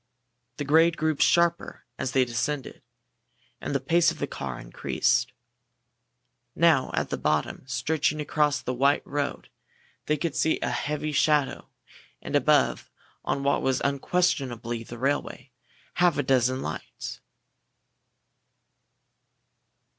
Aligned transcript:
The 0.57 0.65
grade 0.65 0.97
grew 0.97 1.15
sharper 1.19 1.85
as 1.99 2.13
they 2.13 2.25
descended, 2.25 2.81
and 3.61 3.75
the 3.75 3.79
pace 3.79 4.09
of 4.09 4.17
the 4.17 4.25
car 4.25 4.59
increased. 4.59 5.31
Now, 6.55 6.89
at 6.95 7.11
the 7.11 7.19
bottom, 7.19 7.67
stretching 7.67 8.19
across 8.19 8.63
the 8.63 8.73
white 8.73 9.05
road, 9.05 9.51
they 10.07 10.17
could 10.17 10.35
see 10.35 10.57
a 10.63 10.71
heavy 10.71 11.11
shadow 11.11 11.69
and 12.19 12.35
above 12.35 12.89
on 13.23 13.43
what 13.43 13.61
was 13.61 13.79
unquestionably 13.81 14.81
the 14.83 14.97
railway, 14.97 15.51
half 15.93 16.17
a 16.17 16.23
dozen 16.23 16.63
lights. 16.63 17.21